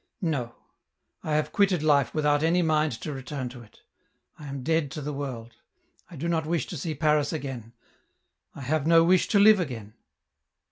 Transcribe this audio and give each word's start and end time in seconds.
"No. 0.35 0.55
I 1.21 1.35
have 1.35 1.51
quitted 1.51 1.83
life 1.83 2.11
without 2.11 2.41
any 2.41 2.63
mind 2.63 2.91
to 3.01 3.13
return 3.13 3.49
to 3.49 3.61
it. 3.61 3.81
I 4.39 4.47
am 4.47 4.63
dead 4.63 4.89
to 4.93 5.01
the 5.01 5.13
world. 5.13 5.57
I 6.09 6.15
do 6.15 6.27
not 6.27 6.47
wish 6.47 6.65
to 6.69 6.77
see 6.77 6.95
Paris 6.95 7.31
again. 7.31 7.73
I 8.55 8.61
have 8.61 8.87
no 8.87 9.03
wish 9.03 9.27
to 9.27 9.37
live 9.39 9.59
again. 9.59 9.93